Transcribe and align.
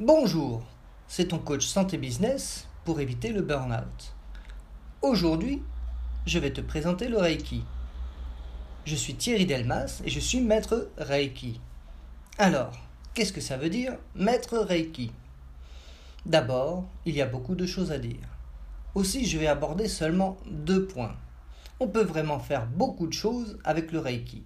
Bonjour, 0.00 0.64
c'est 1.06 1.28
ton 1.28 1.38
coach 1.38 1.64
santé 1.64 1.98
business 1.98 2.66
pour 2.84 2.98
éviter 2.98 3.30
le 3.30 3.42
burn-out. 3.42 4.12
Aujourd'hui, 5.02 5.62
je 6.26 6.40
vais 6.40 6.52
te 6.52 6.60
présenter 6.60 7.06
le 7.06 7.16
Reiki. 7.16 7.62
Je 8.86 8.96
suis 8.96 9.14
Thierry 9.14 9.46
Delmas 9.46 10.02
et 10.04 10.10
je 10.10 10.18
suis 10.18 10.40
maître 10.40 10.90
Reiki. 10.96 11.60
Alors, 12.38 12.72
qu'est-ce 13.14 13.32
que 13.32 13.40
ça 13.40 13.56
veut 13.56 13.70
dire 13.70 13.96
maître 14.16 14.58
Reiki? 14.58 15.12
D'abord, 16.26 16.88
il 17.06 17.14
y 17.14 17.22
a 17.22 17.26
beaucoup 17.26 17.54
de 17.54 17.64
choses 17.64 17.92
à 17.92 17.98
dire. 17.98 18.28
Aussi, 18.96 19.24
je 19.24 19.38
vais 19.38 19.46
aborder 19.46 19.86
seulement 19.86 20.38
deux 20.50 20.88
points. 20.88 21.14
On 21.78 21.86
peut 21.86 22.02
vraiment 22.02 22.40
faire 22.40 22.66
beaucoup 22.66 23.06
de 23.06 23.12
choses 23.12 23.60
avec 23.62 23.92
le 23.92 24.00
Reiki. 24.00 24.42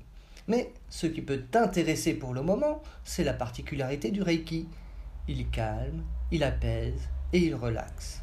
Mais 0.46 0.74
ce 0.90 1.06
qui 1.06 1.22
peut 1.22 1.40
t'intéresser 1.50 2.12
pour 2.12 2.34
le 2.34 2.42
moment, 2.42 2.82
c'est 3.02 3.24
la 3.24 3.32
particularité 3.32 4.10
du 4.10 4.20
Reiki. 4.20 4.68
Il 5.28 5.50
calme, 5.50 6.02
il 6.30 6.42
apaise 6.42 7.08
et 7.34 7.38
il 7.38 7.54
relaxe. 7.54 8.22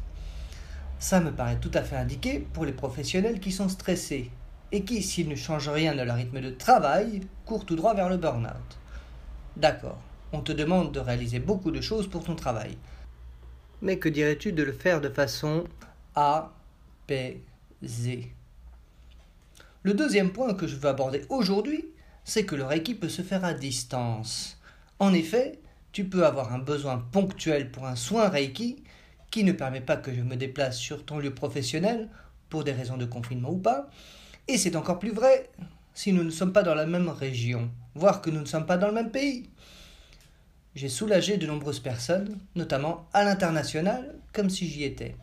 Ça 0.98 1.20
me 1.20 1.30
paraît 1.30 1.60
tout 1.60 1.70
à 1.72 1.82
fait 1.82 1.96
indiqué 1.96 2.40
pour 2.40 2.64
les 2.64 2.72
professionnels 2.72 3.38
qui 3.38 3.52
sont 3.52 3.68
stressés 3.68 4.30
et 4.72 4.82
qui, 4.82 5.02
s'ils 5.02 5.28
ne 5.28 5.36
changent 5.36 5.68
rien 5.68 5.94
de 5.94 6.02
leur 6.02 6.16
rythme 6.16 6.40
de 6.40 6.50
travail, 6.50 7.20
courent 7.44 7.64
tout 7.64 7.76
droit 7.76 7.94
vers 7.94 8.08
le 8.08 8.16
burn-out. 8.16 8.78
D'accord, 9.56 10.00
on 10.32 10.40
te 10.40 10.50
demande 10.50 10.90
de 10.92 10.98
réaliser 10.98 11.38
beaucoup 11.38 11.70
de 11.70 11.80
choses 11.80 12.10
pour 12.10 12.24
ton 12.24 12.34
travail. 12.34 12.76
Mais 13.82 13.98
que 13.98 14.08
dirais-tu 14.08 14.52
de 14.52 14.64
le 14.64 14.72
faire 14.72 15.00
de 15.00 15.08
façon 15.08 15.64
apaisée? 16.16 17.42
Le 19.82 19.94
deuxième 19.94 20.32
point 20.32 20.54
que 20.54 20.66
je 20.66 20.74
veux 20.74 20.88
aborder 20.88 21.24
aujourd'hui, 21.28 21.84
c'est 22.24 22.44
que 22.44 22.56
le 22.56 22.64
Reiki 22.64 22.96
peut 22.96 23.08
se 23.08 23.22
faire 23.22 23.44
à 23.44 23.54
distance. 23.54 24.60
En 24.98 25.12
effet, 25.14 25.60
tu 25.96 26.04
peux 26.04 26.26
avoir 26.26 26.52
un 26.52 26.58
besoin 26.58 26.98
ponctuel 26.98 27.70
pour 27.70 27.86
un 27.86 27.96
soin 27.96 28.28
Reiki 28.28 28.84
qui 29.30 29.44
ne 29.44 29.52
permet 29.52 29.80
pas 29.80 29.96
que 29.96 30.12
je 30.12 30.20
me 30.20 30.36
déplace 30.36 30.76
sur 30.76 31.06
ton 31.06 31.18
lieu 31.18 31.32
professionnel 31.32 32.10
pour 32.50 32.64
des 32.64 32.72
raisons 32.72 32.98
de 32.98 33.06
confinement 33.06 33.48
ou 33.48 33.56
pas. 33.56 33.88
Et 34.46 34.58
c'est 34.58 34.76
encore 34.76 34.98
plus 34.98 35.10
vrai 35.10 35.48
si 35.94 36.12
nous 36.12 36.22
ne 36.22 36.28
sommes 36.28 36.52
pas 36.52 36.62
dans 36.62 36.74
la 36.74 36.84
même 36.84 37.08
région, 37.08 37.70
voire 37.94 38.20
que 38.20 38.28
nous 38.28 38.40
ne 38.40 38.44
sommes 38.44 38.66
pas 38.66 38.76
dans 38.76 38.88
le 38.88 38.92
même 38.92 39.10
pays. 39.10 39.48
J'ai 40.74 40.90
soulagé 40.90 41.38
de 41.38 41.46
nombreuses 41.46 41.80
personnes, 41.80 42.40
notamment 42.56 43.08
à 43.14 43.24
l'international, 43.24 44.16
comme 44.34 44.50
si 44.50 44.68
j'y 44.68 44.84
étais. 44.84 45.16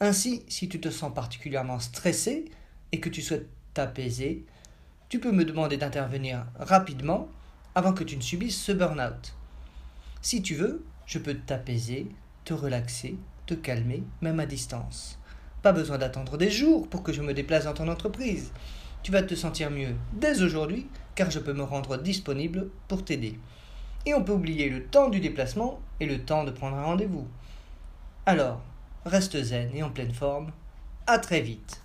Ainsi, 0.00 0.42
si 0.48 0.68
tu 0.68 0.80
te 0.80 0.90
sens 0.90 1.14
particulièrement 1.14 1.78
stressé 1.78 2.46
et 2.90 2.98
que 2.98 3.10
tu 3.10 3.22
souhaites 3.22 3.48
t'apaiser, 3.74 4.44
tu 5.08 5.20
peux 5.20 5.30
me 5.30 5.44
demander 5.44 5.76
d'intervenir 5.76 6.46
rapidement 6.58 7.28
avant 7.76 7.92
que 7.92 8.02
tu 8.02 8.16
ne 8.16 8.22
subisses 8.22 8.60
ce 8.60 8.72
burn-out. 8.72 9.37
Si 10.20 10.42
tu 10.42 10.54
veux, 10.54 10.84
je 11.06 11.18
peux 11.18 11.34
t'apaiser, 11.34 12.08
te 12.44 12.52
relaxer, 12.52 13.16
te 13.46 13.54
calmer, 13.54 14.02
même 14.20 14.40
à 14.40 14.46
distance. 14.46 15.18
Pas 15.62 15.72
besoin 15.72 15.98
d'attendre 15.98 16.36
des 16.36 16.50
jours 16.50 16.88
pour 16.88 17.02
que 17.02 17.12
je 17.12 17.22
me 17.22 17.34
déplace 17.34 17.64
dans 17.64 17.74
ton 17.74 17.88
entreprise. 17.88 18.52
Tu 19.02 19.12
vas 19.12 19.22
te 19.22 19.34
sentir 19.34 19.70
mieux 19.70 19.94
dès 20.12 20.42
aujourd'hui 20.42 20.86
car 21.14 21.30
je 21.30 21.38
peux 21.38 21.52
me 21.52 21.62
rendre 21.62 21.96
disponible 21.96 22.68
pour 22.88 23.04
t'aider. 23.04 23.38
Et 24.06 24.14
on 24.14 24.22
peut 24.22 24.32
oublier 24.32 24.68
le 24.68 24.84
temps 24.84 25.08
du 25.08 25.20
déplacement 25.20 25.80
et 26.00 26.06
le 26.06 26.24
temps 26.24 26.44
de 26.44 26.50
prendre 26.50 26.76
un 26.76 26.84
rendez-vous. 26.84 27.26
Alors, 28.26 28.60
reste 29.04 29.42
zen 29.42 29.70
et 29.74 29.82
en 29.82 29.90
pleine 29.90 30.14
forme. 30.14 30.52
À 31.06 31.18
très 31.18 31.40
vite. 31.40 31.80